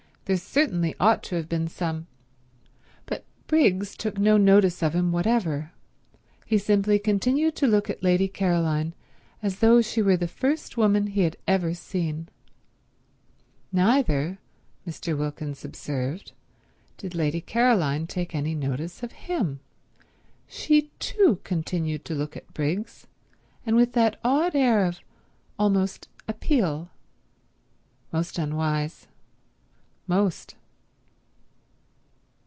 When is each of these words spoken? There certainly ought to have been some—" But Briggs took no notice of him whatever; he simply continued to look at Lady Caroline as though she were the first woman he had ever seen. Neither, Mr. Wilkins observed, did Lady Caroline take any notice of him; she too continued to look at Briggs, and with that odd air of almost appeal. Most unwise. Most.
There 0.25 0.37
certainly 0.37 0.95
ought 0.97 1.23
to 1.23 1.35
have 1.35 1.49
been 1.49 1.67
some—" 1.67 2.07
But 3.05 3.25
Briggs 3.47 3.97
took 3.97 4.17
no 4.17 4.37
notice 4.37 4.81
of 4.81 4.93
him 4.95 5.11
whatever; 5.11 5.73
he 6.45 6.57
simply 6.57 6.99
continued 6.99 7.53
to 7.57 7.67
look 7.67 7.89
at 7.89 8.01
Lady 8.01 8.29
Caroline 8.29 8.93
as 9.43 9.59
though 9.59 9.81
she 9.81 10.01
were 10.01 10.15
the 10.15 10.29
first 10.29 10.77
woman 10.77 11.07
he 11.07 11.23
had 11.23 11.35
ever 11.49 11.73
seen. 11.73 12.29
Neither, 13.73 14.37
Mr. 14.87 15.17
Wilkins 15.17 15.65
observed, 15.65 16.31
did 16.97 17.13
Lady 17.13 17.41
Caroline 17.41 18.07
take 18.07 18.33
any 18.33 18.55
notice 18.55 19.03
of 19.03 19.11
him; 19.11 19.59
she 20.47 20.91
too 20.99 21.41
continued 21.43 22.05
to 22.05 22.15
look 22.15 22.37
at 22.37 22.53
Briggs, 22.53 23.05
and 23.65 23.75
with 23.75 23.91
that 23.93 24.17
odd 24.23 24.55
air 24.55 24.85
of 24.85 24.99
almost 25.59 26.07
appeal. 26.29 26.89
Most 28.13 28.39
unwise. 28.39 29.07
Most. 30.07 30.55